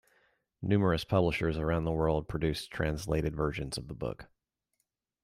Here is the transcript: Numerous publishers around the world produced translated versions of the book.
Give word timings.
Numerous 0.63 1.03
publishers 1.03 1.59
around 1.59 1.83
the 1.83 1.91
world 1.91 2.27
produced 2.27 2.71
translated 2.71 3.35
versions 3.35 3.77
of 3.77 3.87
the 3.87 3.93
book. 3.93 4.31